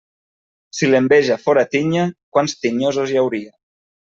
[0.77, 2.07] Si l'enveja fóra tinya,
[2.39, 3.55] quants tinyosos hi hauria.